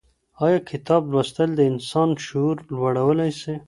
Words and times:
آيا 0.45 0.59
کتاب 0.69 1.01
لوستل 1.11 1.49
د 1.55 1.61
انسان 1.71 2.09
شعور 2.25 2.55
لوړولی 2.75 3.31
سي؟ 3.41 3.53